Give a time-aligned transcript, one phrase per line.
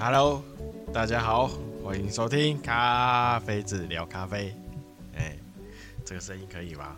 [0.00, 0.44] Hello，
[0.92, 1.48] 大家好，
[1.82, 4.54] 欢迎收听咖啡子聊咖啡。
[5.16, 5.36] 哎、
[6.04, 6.96] 这个声音可以吗？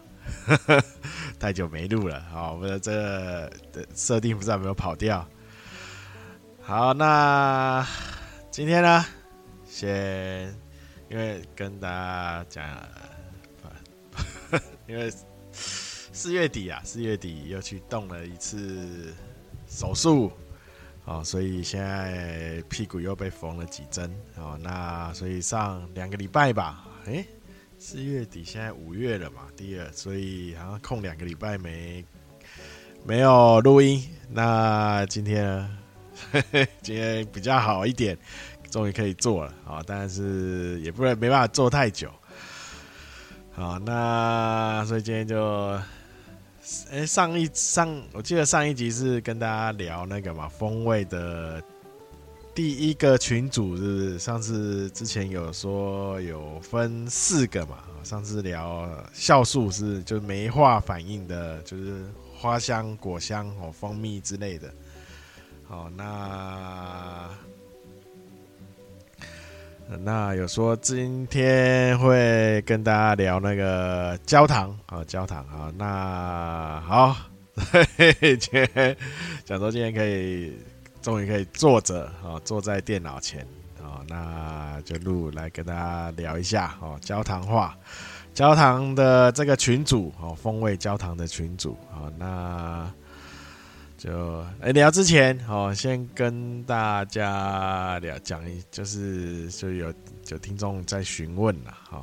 [1.41, 5.27] 太久没录了，好，我们的这个的设定不知道有没有跑掉。
[6.61, 7.87] 好，那
[8.51, 9.07] 今天呢，
[9.67, 10.55] 先
[11.09, 12.89] 因为跟大家讲，
[14.87, 15.11] 因为
[15.53, 19.15] 四月底啊，四月底又去动了一次
[19.67, 20.31] 手术。
[21.07, 27.27] 哦，所以现在屁股又被缝了几针哦，那所以上两个礼拜吧，诶，
[27.79, 32.05] 四月底现在五月了嘛，第二，所以好像空两个礼拜没
[33.05, 34.09] 没有录音。
[34.29, 35.79] 那今天呢，
[36.81, 38.17] 今天比较好一点，
[38.71, 42.09] 终于可以做了啊，但是也不能没办法做太久。
[43.53, 45.81] 好，那所以今天就。
[46.91, 51.63] 哎、上一上，我记得上一集是跟大家聊那个嘛，风味的
[52.55, 54.19] 第一个群组，是？
[54.19, 62.05] 上次之前有说有分四个嘛，上次聊酵素是就是酶化反应的，就是
[62.37, 64.73] 花香、果香哦、蜂蜜之类的。
[65.67, 67.29] 好，那。
[69.99, 75.73] 那有说今天会跟大家聊那个焦糖啊，焦糖啊。
[75.77, 77.17] 那好，
[78.39, 78.97] 今天
[79.45, 80.57] 讲说今天可以
[81.03, 83.41] 终于可以坐着啊，坐在电脑前
[83.83, 87.77] 啊，那就录来跟大家聊一下哦，焦糖话，
[88.33, 92.91] 焦糖的这个群组哦，风味焦糖的群组啊，那。
[94.01, 99.93] 就哎，聊之前哦，先跟大家聊讲一，就是就有
[100.29, 102.03] 有听众在询问了哈，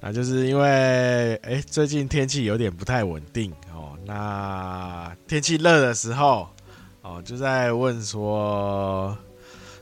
[0.00, 6.48] 那就是因为哎，最近天气有点不太稳定哦，那天气热的时候
[7.02, 9.16] 哦，就在问说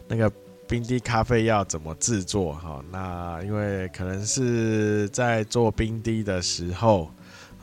[0.06, 0.30] 那个
[0.68, 7.10] 冰滴咖啡要怎么制作哈，那因为可能是在做冰滴的时候。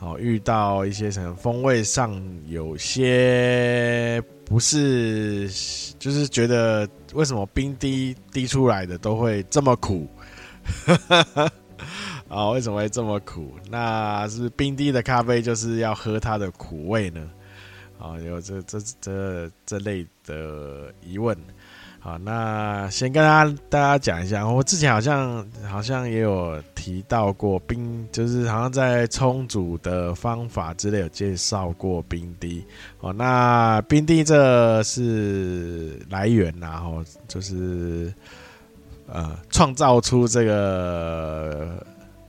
[0.04, 5.48] 哦，遇到一些什么风味上有些不是，
[5.98, 10.06] 就是觉得为什么冰滴滴出来的都会这么苦？
[12.28, 13.54] 啊， 为什么会这么苦？
[13.70, 17.30] 那是冰滴的咖啡就是要喝它的苦味呢？
[17.98, 21.34] 啊，有这这这这类的疑问。
[22.04, 32.62] 好，那先跟大家大家讲一下，我之前好像好像也有提到过冰，就是好像在充足的方法之类有介绍过冰滴。
[33.00, 38.12] 哦，那冰滴这是来源，然后就是
[39.06, 41.82] 呃创造出这个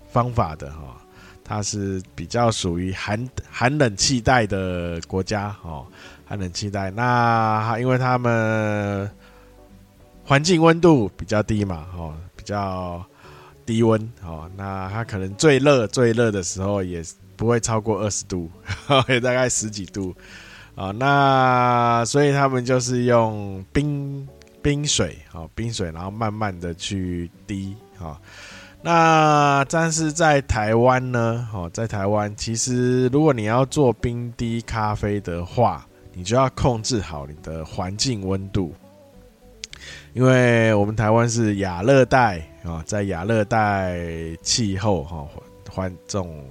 [0.08, 0.96] 方法的哈，
[1.44, 5.86] 它是比较属于寒寒冷气带的国家哦，
[6.26, 6.90] 寒冷气带。
[6.92, 9.12] 那因为他们。
[10.28, 13.06] 环境温度比较低嘛，哦，比较
[13.64, 17.04] 低温，哦，那它可能最热最热的时候也
[17.36, 18.50] 不会超过二十度，
[19.08, 20.16] 也大概十几度，
[20.74, 24.28] 啊，那所以他们就是用冰
[24.64, 28.20] 冰水，哦，冰水，然后慢慢的去滴，哈，
[28.82, 38.74] 那但是在台湾呢，哦，在台湾其实如果你要做冰滴咖啡的话，你就要控制好你的环境温度。
[40.16, 44.00] 因为我们台湾是亚热带啊，在亚热带
[44.42, 45.28] 气候哈
[45.70, 46.42] 环这种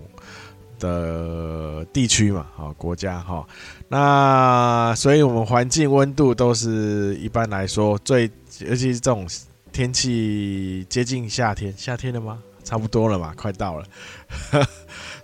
[0.79, 3.43] 的地区嘛，哈国家哈，
[3.89, 9.27] 那所以我们环境温度都是一般来说最，尤其是这种
[9.73, 12.39] 天气接近夏天，夏天了吗？
[12.65, 13.87] 差不多了嘛，快到了。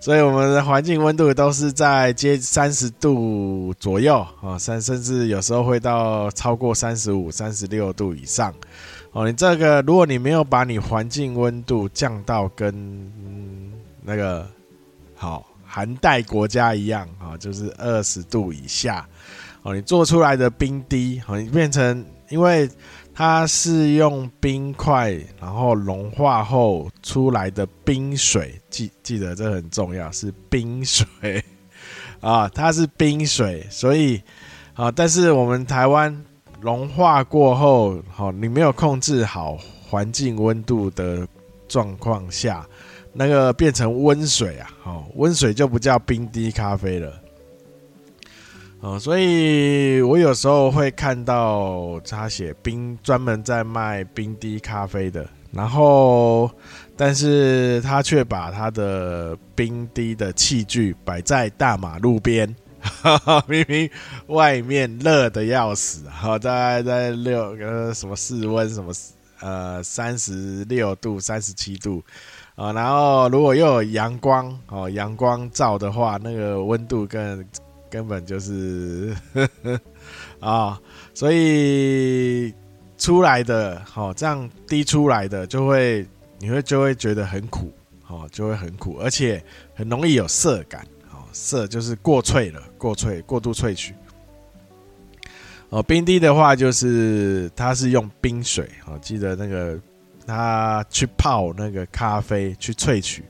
[0.00, 8.50] 所以我们的环境温度都是在接三十度左右啊，三甚至有时候会到超过三十五、三十六度以上
[9.12, 9.26] 哦。
[9.26, 12.72] 你这个，如果你没有把你环境温度降到跟
[14.02, 14.48] 那个
[15.14, 19.06] 好寒带国家一样啊，就是二十度以下
[19.62, 22.66] 哦，你做出来的冰滴哦，你变成因为。
[23.20, 31.04] 它是用冰块，然后融化后出来的冰水，记记得这很重要，是冰水
[32.22, 34.22] 啊，它是冰水，所以
[34.72, 36.24] 啊，但是我们台湾
[36.62, 41.28] 融化过后，好，你没有控制好环境温度的
[41.68, 42.66] 状况下，
[43.12, 47.12] 那个变成温水啊，好，温水就不叫冰滴咖啡了。
[48.80, 56.50] 哦，所以我有时候会看到他写冰，专门在卖冰滴咖啡的，然后，
[56.96, 62.56] 但是他却把他的冰滴的器具摆在大马路边，
[63.46, 63.90] 明明
[64.28, 68.90] 外面热的要死，好，大概在六呃什么室温什么
[69.40, 72.02] 呃三十六度、三十七度
[72.54, 77.44] 啊，然后如果又有阳光哦，阳光照的话，那个温度更
[77.90, 79.14] 根本就是
[80.40, 80.80] 啊，
[81.12, 82.54] 所以
[82.96, 86.06] 出来的好这样滴出来的就会
[86.38, 87.72] 你会就会觉得很苦，
[88.06, 89.42] 哦，就会很苦，而且
[89.74, 90.86] 很容易有涩感。
[91.12, 93.94] 哦涩就是过萃了，过萃过度萃取。
[95.68, 99.78] 哦，冰滴的话就是它是用冰水哦，记得那个
[100.26, 103.22] 它去泡那个咖啡去萃取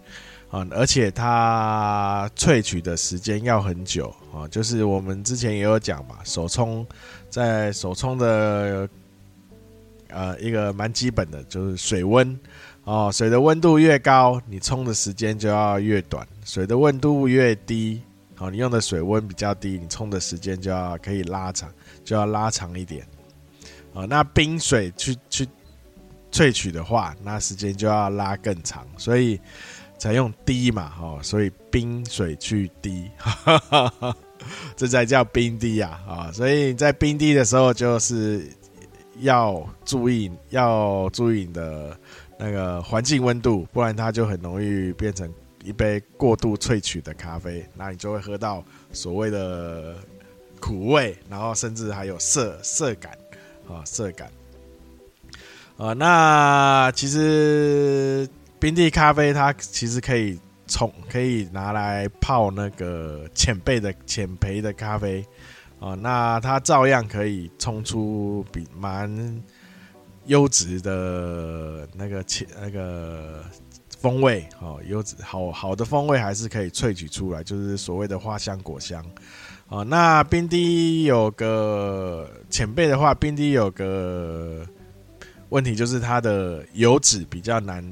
[0.50, 6.85] 啊，而且它萃取的时间要很久啊，就是我们之前也有讲嘛，手冲
[7.29, 8.88] 在手冲的
[10.08, 12.37] 呃一个蛮基本的就是水温
[12.82, 16.26] 哦，水的温度越高，你冲的时间就要越短。
[16.44, 18.02] 水的温度越低，
[18.35, 21.70] 好，你用的水温比较低，你冲的时间就要可以拉长，
[22.02, 23.06] 就要拉长一点。
[23.94, 25.47] 啊，那冰水去去
[26.32, 29.38] 萃取的话，那时间就要拉更长，所以
[30.00, 33.08] 采用滴嘛，哈，所以冰水去滴，
[34.75, 38.44] 这才叫冰滴啊，啊，所以在冰滴的时候，就是
[39.20, 41.97] 要注意，要注意你的
[42.37, 45.32] 那个环境温度，不然它就很容易变成。
[45.62, 48.64] 一杯过度萃取的咖啡，那你就会喝到
[48.94, 49.94] 所谓的
[50.58, 53.12] 苦味，然后甚至还有涩涩感
[53.69, 54.32] 啊，涩感
[55.76, 55.93] 啊。
[55.93, 58.26] 那其实
[58.60, 65.24] 冰滴咖啡它其实可以冲，可以拿来泡那个浅焙的浅焙的咖啡
[65.80, 65.94] 啊。
[65.94, 69.42] 那它照样可以冲出比蛮
[70.26, 73.42] 优质的那个浅那个。
[74.00, 79.04] 风味哦，优质好好的风味还是可以萃取出来，就是所谓的花香果香
[79.68, 79.84] 哦。
[79.84, 84.66] 那冰滴有个浅焙的话，冰滴有个
[85.50, 87.85] 问题就是它的油脂比较难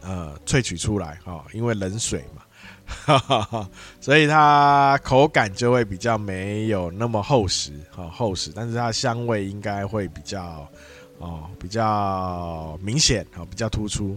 [0.00, 2.42] 呃萃取出来哈，因为冷水嘛，
[2.86, 3.70] 哈哈哈，
[4.00, 10.68] 所以它口感就会比较没有那么厚实哈，厚实，但是它香味应该会比较
[11.18, 14.16] 哦比较明显啊，比较突出。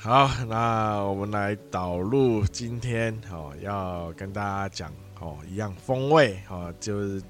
[0.00, 7.22] 好，那我们来导入今天哦，要跟大家讲哦，一样风味哦，就是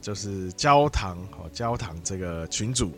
[0.00, 2.92] 就是焦糖哦，焦糖这个群组，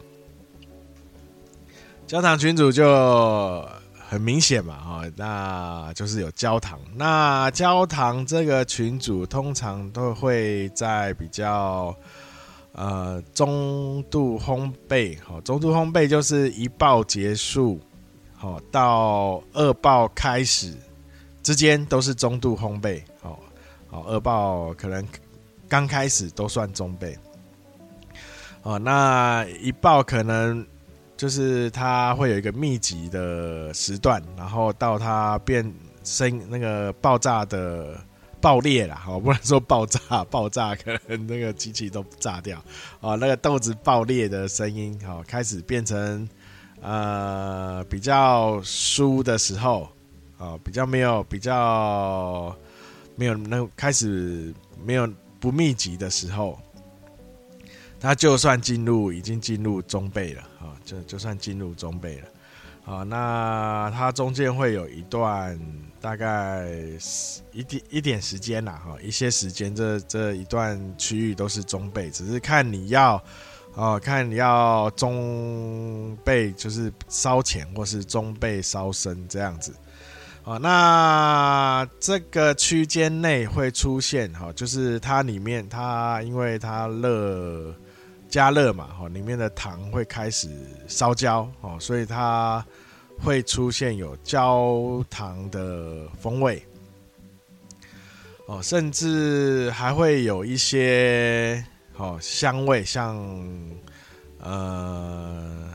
[2.06, 3.66] 焦糖群组就
[4.08, 6.78] 很明显嘛，哦，那就是有焦糖。
[6.94, 11.94] 那焦糖这个群组通常都会在比较
[12.72, 17.80] 呃中度烘焙，哦，中度烘焙就是一爆结束。
[18.34, 20.74] 好，到二爆开始
[21.42, 23.00] 之间都是中度烘焙。
[23.20, 23.38] 好，
[23.88, 25.06] 好，二爆可能
[25.72, 27.16] 刚开始都算中辈。
[28.62, 30.62] 哦，那一爆可能
[31.16, 35.64] 就是它会有一个密集的时段，然后到它变
[36.04, 37.98] 声那个爆炸的
[38.38, 39.00] 爆裂了。
[39.08, 42.62] 哦， 不能说爆炸，爆炸可能那个机器都炸掉。
[43.00, 46.28] 哦，那个豆子爆裂的声音，好，开始变成。
[46.82, 49.88] 呃，比较疏的时候，
[50.36, 52.52] 哦、比较没有，比较
[53.14, 54.52] 没有那开始
[54.84, 55.08] 没有
[55.42, 56.56] 不密集的时候，
[57.98, 62.28] 它就算进入已经进入中背了，啊，就就算进入中背了，
[62.94, 65.58] 啊，那它中间会有一段
[66.00, 66.70] 大概
[67.50, 73.20] 一点一点时间啦，哈，一些时间，这这一段区域都是中背，只是看你要。
[73.74, 79.74] 哦，看你要中背就是烧浅，或是中背烧深这样子。
[80.44, 87.74] 哦，那这个区间内会出现哈，就是它里面它因为它热
[88.28, 90.48] 加热嘛，哈，里面的糖会开始
[90.88, 92.64] 烧焦，哦，所以它
[93.18, 96.62] 会出现有焦糖的风味。
[98.46, 101.64] 哦，甚至还会有一些。
[101.98, 103.14] 哦，香味像
[104.40, 105.70] 呃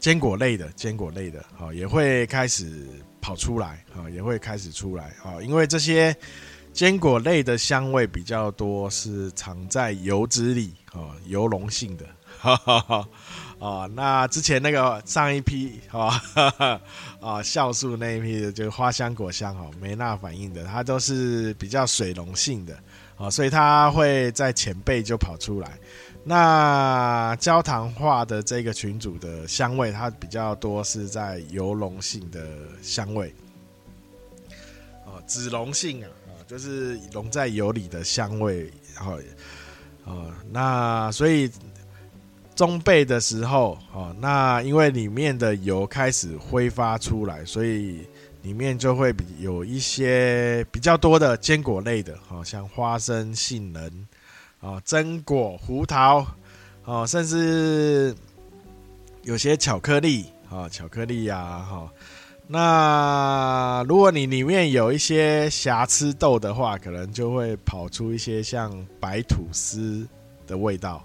[0.00, 2.88] 坚果类的，坚果类的，好也会开始
[3.22, 6.14] 跑出来，啊也会开始出来，啊，因为这些
[6.74, 12.04] 坚果类的香味比较多，是藏在油脂里，啊，油溶性的，
[12.38, 13.08] 哈哈哈。
[13.58, 16.80] 哦，那之前那个上一批，哈哈
[17.20, 22.76] 啊，酵素那一批的，就是花香果香，哦，没那反应的，它都是比较水溶性的。
[23.16, 25.78] 啊，所以它会在浅焙就跑出来。
[26.24, 32.46] 那焦糖化的这个群组的香味，它比较多是在油溶性的
[32.80, 33.34] 香味。
[35.24, 39.16] 脂溶性啊，啊，就是溶在油里的香味，然后，
[40.04, 41.48] 啊，那所以
[42.56, 48.04] 中焙的时候，啊，那因为里面的油开始挥发出来，所以
[48.42, 54.08] 里面就会有一些比较多的坚果类的，啊，像花生、杏仁，
[54.62, 56.24] 哦，榛果、胡桃，
[56.84, 58.14] 哦，甚至
[59.24, 61.90] 有些巧克力，啊，巧克力呀，哈。
[62.46, 70.06] 那如果你里面有一些瑕疵豆的话，可能就会跑出一些像白吐司
[70.46, 71.04] 的味道。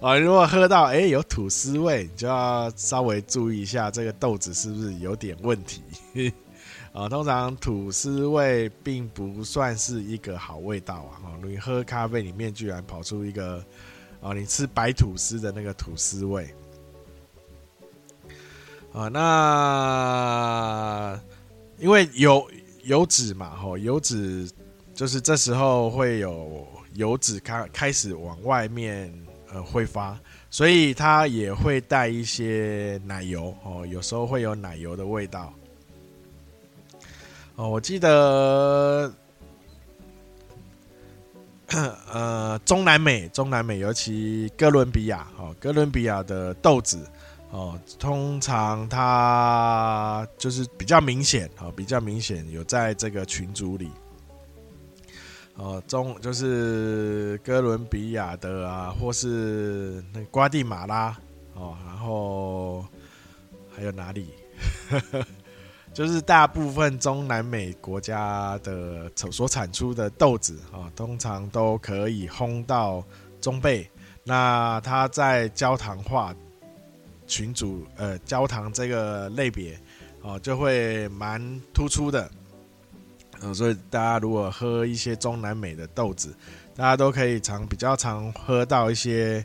[0.00, 5.82] 啊，如果喝到哎、有吐司味，你就要稍微注意一下这个豆子是不是有点问题。
[6.96, 11.20] 啊，通常吐司味并不算是一个好味道啊。
[11.24, 13.62] 哦你喝咖啡里面居然跑出一个
[14.22, 16.48] 啊，你吃白吐司的那个吐司味。
[18.94, 21.20] 啊，那
[21.78, 22.50] 因为油
[22.84, 24.50] 油脂嘛，吼，油脂
[24.94, 29.12] 就是这时候会有油脂开开始往外面
[29.52, 30.18] 呃挥发，
[30.50, 35.52] 所以它也会带一些奶油哦，有时候会有奶油的味道。
[37.56, 39.12] 哦，我记得，
[42.12, 47.04] 呃，中南美，中南美，尤其哥伦比亚，哦，哥伦比亚的豆子。
[47.52, 53.88] 哦，通常它就是比较明显，哦，比较明显有在这个群组里，
[55.54, 61.16] 哦，中就是哥伦比亚的啊，或是那瓜地马拉，
[61.54, 62.84] 哦，然后
[63.74, 64.28] 还有哪里？
[65.96, 73.02] 就是大部分中南美国家的所产出的豆子啊，通常都可以烘到
[73.40, 73.88] 中焙，
[74.22, 76.36] 那它在焦糖化。
[77.26, 79.76] 群组呃焦糖这个类别
[80.22, 82.30] 哦就会蛮突出的，
[83.52, 86.36] 所以大家如果喝一些中南美的豆子，
[86.76, 89.44] 大家都可以常比较常喝到一些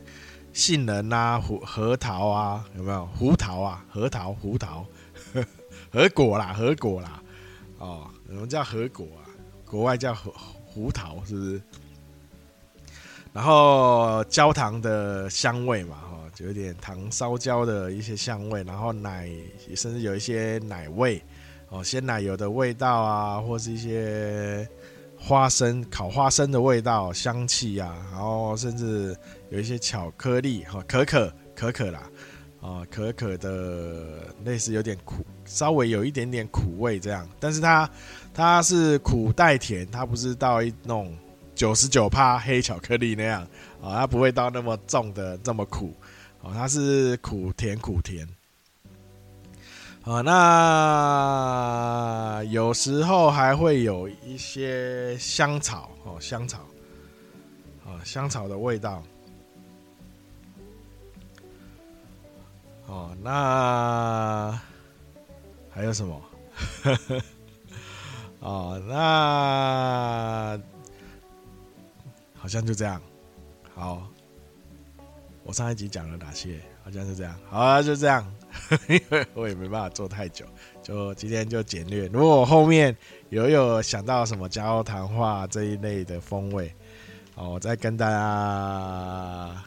[0.52, 3.04] 杏仁啊、胡核桃啊，有没有？
[3.06, 4.86] 胡桃啊、核桃、胡桃、
[5.92, 7.22] 核果啦、核果啦，
[7.78, 9.28] 哦，我们叫核果啊，
[9.66, 10.32] 国外叫胡
[10.64, 11.62] 胡桃，是不是？
[13.32, 16.08] 然后焦糖的香味嘛。
[16.34, 19.30] 就有点糖烧焦的一些香味，然后奶
[19.76, 21.22] 甚至有一些奶味
[21.68, 24.66] 哦，鲜奶油的味道啊，或是一些
[25.18, 29.14] 花生烤花生的味道、香气啊，然后甚至
[29.50, 32.10] 有一些巧克力哈，可可可可啦
[32.62, 35.22] 啊，可可的类似有点苦，
[35.52, 37.90] 稍微有一点点苦味这样，但是它
[38.32, 41.14] 它是苦带甜，它不是到一种
[41.54, 43.42] 九十九趴黑巧克力那样
[43.82, 45.92] 啊，它不会到那么重的这么苦。
[46.40, 48.26] 哦，它是苦甜苦甜，
[50.02, 56.66] 啊，那有时候还会有一些香草哦，香草，
[57.86, 59.00] 啊，香草的味道，
[62.88, 64.60] 哦，那
[65.74, 66.22] 还有什么？
[68.40, 70.60] 哦，那
[72.34, 73.00] 好像就这样，
[73.74, 74.06] 好。
[75.44, 76.60] 我上一集讲了哪些？
[76.84, 77.36] 好像是这样。
[77.50, 78.24] 好啊，就这样，
[78.88, 80.46] 因为我也没办法做太久，
[80.84, 82.06] 就今天就简略。
[82.06, 82.96] 如果我后面
[83.30, 86.72] 有有想到什么焦糖化这一类的风味，
[87.34, 89.64] 哦，我再跟大家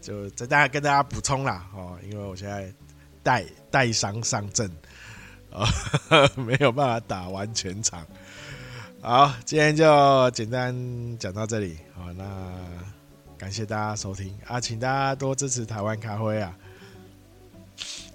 [0.00, 1.68] 就再大家跟大家补充啦。
[1.74, 2.72] 哦，因为我现在
[3.24, 4.70] 带带伤上阵，
[5.52, 5.66] 啊，
[6.36, 8.06] 没有办法打完全场。
[9.00, 10.74] 好，今天就简单
[11.18, 11.76] 讲到这里。
[11.94, 12.24] 好，那。
[13.40, 16.54] 感谢大家收听啊，请大家多支持台湾咖啡啊！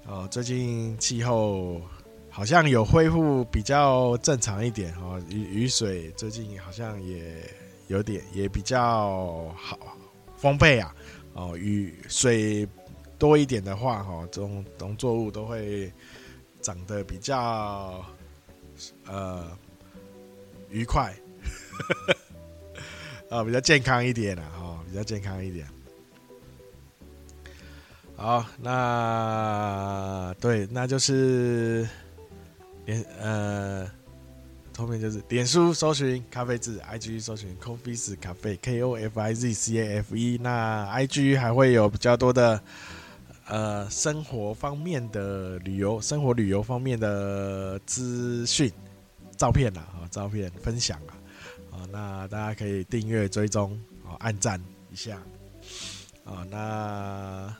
[0.05, 1.81] 哦，最近气候
[2.29, 7.37] 好像有恢复比较正常一点哦，雨雨水最近好像也
[7.87, 9.97] 有点也比较好
[10.37, 10.93] 丰沛啊！
[11.33, 12.67] 哦，雨水
[13.17, 15.91] 多一点的话，哈，这种农作物都会
[16.65, 18.03] 长得比较
[19.05, 19.45] 呃
[20.71, 21.13] 愉快，
[23.29, 24.81] 啊， 比较健康一点啊。
[24.87, 25.67] 比较健康一点。
[28.15, 31.85] 好，那对，那就是
[32.85, 33.85] 脸呃，
[34.77, 40.39] 后面就是脸书搜寻咖啡字，IG 搜寻 Kofiz Cafe K O F I Z C A F E。
[40.41, 42.61] 那 IG 还会有比较多的
[43.47, 48.71] 呃生活方面的旅游、生活旅游方面的资讯、
[49.37, 51.13] 照片啦，啊，照片分享啊，
[51.71, 54.61] 啊，那大家可以订阅、追踪、啊，按赞。
[54.91, 55.17] 一下，
[56.23, 57.53] 啊，那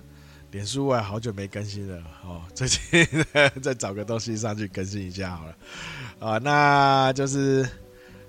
[0.52, 3.06] 脸书我也好久没更新了哦，最近
[3.62, 5.58] 再找个东西上去更新一下好了，
[6.20, 7.68] 啊，那就是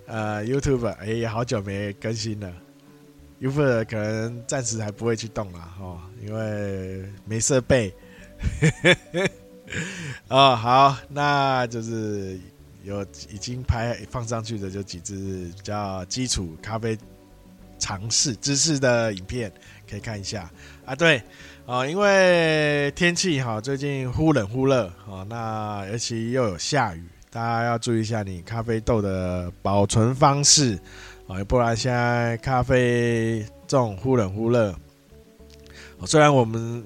[0.06, 2.52] 呃，YouTube 哎、欸，好久没更新了
[3.40, 7.94] Uber 可能暂时还不会去动了哦，因为没设备。
[10.28, 12.38] 哦，好，那就是
[12.84, 16.96] 有已经拍放上去的，就几支比较基础咖啡
[17.78, 19.52] 尝试知识的影片，
[19.90, 20.50] 可以看一下
[20.84, 20.94] 啊。
[20.94, 21.22] 对，
[21.64, 30.78] 哦，因为天气哈，最近忽冷忽热，哦，那尤其又有下雨，大家要注意一下你咖啡豆的保存方式
[31.28, 34.74] 啊，不然现在咖啡这种忽冷忽热，
[36.04, 36.84] 虽然我们。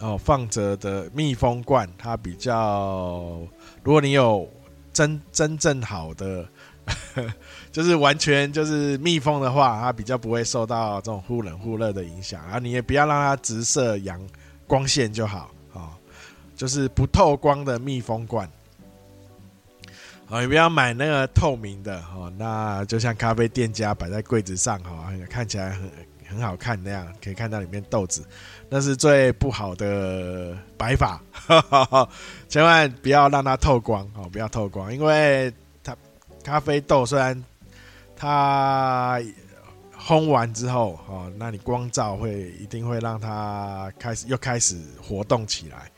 [0.00, 3.36] 哦，放着的密封罐，它比较，
[3.82, 4.48] 如果你有
[4.92, 6.48] 真真正好的，
[6.86, 6.94] 呵
[7.26, 7.34] 呵
[7.72, 12.40] 就是完全就是密封的话，它比较不会受到这种忽冷忽热的影响。
[12.44, 14.24] 然啊，你也不要让它直射阳
[14.68, 15.98] 光线就好啊，
[16.54, 18.48] 就是不透光的密封罐。
[20.30, 25.90] 啊，你不要买那个透明的哦，那就像咖啡店家摆在柜子上哈，看起来很。
[26.30, 28.22] 很好看那样，可以看到里面豆子，
[28.68, 31.18] 那是最不好的摆法，
[32.50, 35.50] 千万不要让它透光哦，不要透光，因为
[35.82, 35.96] 它
[36.44, 37.42] 咖啡豆虽然
[38.14, 39.18] 它
[39.98, 45.90] 烘完之后哦，那你光照会一定会让它开始又开始活动起来，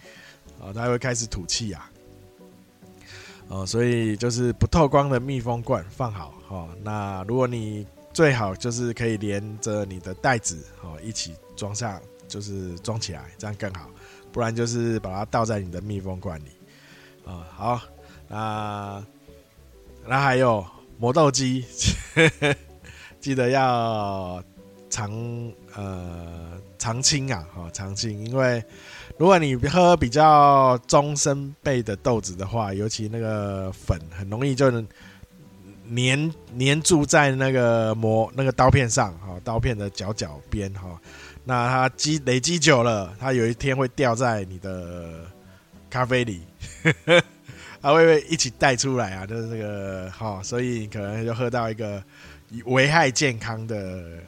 [0.61, 1.91] 哦，它会开始吐气啊，
[3.51, 13.91] 哦，所以就是不透光的密封罐放好哦，那如果你最好就是可以连着你的袋子哦一起装上，就是装起来，这样更好。
[14.33, 16.51] 不然就是把它倒在你的密封罐里
[17.27, 17.45] 啊。
[17.53, 17.81] 好，
[18.29, 19.05] 那
[20.07, 20.65] 那还有
[20.99, 21.65] 磨豆机，
[23.21, 24.41] 记得要
[24.89, 25.11] 常
[25.75, 28.63] 呃常清啊，哈常清，因为
[29.21, 34.87] 如果你喝比较中深焙的豆子的话，尤其那个粉很容易就能。
[35.95, 40.97] 粘粘住在那个磨那个刀片上哈，刀片的角角边哈，
[41.45, 45.27] 那它积累积久了，它有一天会掉在你的
[45.91, 46.43] 咖啡里，
[47.83, 49.27] 它 会会一起带出来啊？
[49.27, 52.01] 就是这个哈，所以可能就喝到一个
[52.67, 54.19] 危害健康的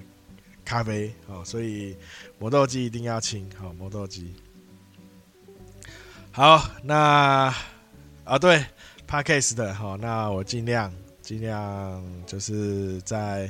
[0.64, 1.96] 咖啡哦，所以
[2.40, 4.34] 磨豆机一定要清好，磨豆机。
[6.34, 7.54] 好，那
[8.24, 8.64] 啊对
[9.06, 10.92] ，Podcast 的哈，那我尽量。
[11.20, 13.48] 尽量就是在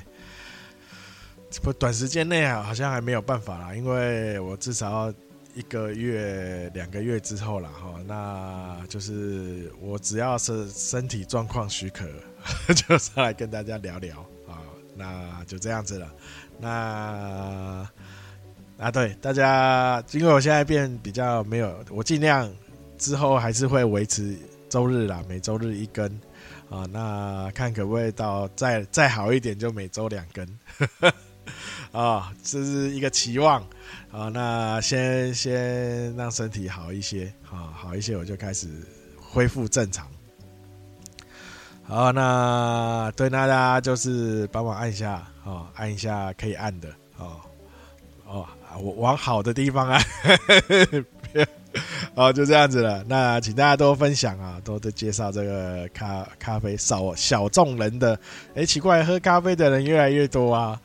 [1.62, 5.14] 不短时间内啊，好像还没有办法啦，因为我至少要
[5.54, 7.94] 一个月、两个月之后了哈。
[8.06, 12.06] 那就是我只要是身体状况许可，
[12.76, 14.60] 就上来跟大家聊聊啊。
[14.94, 16.12] 那就这样子了。
[16.60, 17.88] 那
[18.78, 22.52] 啊，对大家，因为我现在变比较没有，我尽量
[23.02, 24.38] 之后还是会维持
[24.68, 26.08] 周日啦，每周日一更。
[26.70, 30.46] 啊，那看可不可以到再再好一点，就每周两更，
[31.92, 33.60] 啊，这是一个期望
[34.10, 34.30] 啊。
[34.32, 38.68] 那先先让身体好一些，啊，好一些，我就开始
[39.20, 40.06] 恢复正常。
[41.82, 46.88] 好，那对大家就是帮忙按一下，哦，按一下可以按的，
[47.18, 47.36] 哦，
[48.24, 48.46] 哦，
[48.80, 50.02] 我往好的地方按。
[52.14, 53.02] 好，就这样子了。
[53.08, 58.18] 那请大家多分享啊，多多介绍这个咖咖啡少小众人的。
[58.54, 60.80] 哎、奇怪，喝咖啡的人越来越多啊。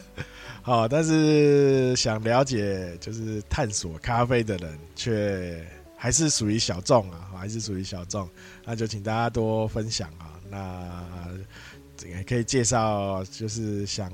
[0.60, 8.28] 好，但是想了解就是探索咖啡的人却还是属于小众啊，还是属于小众。
[8.64, 10.38] 那就请大家多分享啊。
[10.50, 11.02] 那
[12.06, 14.12] 也可以介绍，就是想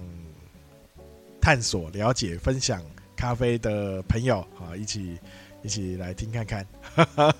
[1.40, 2.80] 探索、了解、分享
[3.16, 5.18] 咖啡的朋友啊，一起。
[5.62, 6.66] 一起来听看看，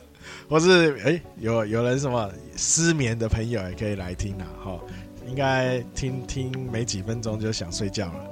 [0.48, 4.80] 或是哎、有有人什么失眠的朋友也可以来听啦，哈，
[5.26, 8.30] 应该听听没几分钟就想睡觉了，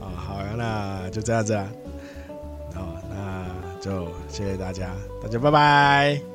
[0.00, 1.68] 啊，好，那就这样子啊，
[2.74, 6.33] 好，那就谢谢大家，大家拜拜。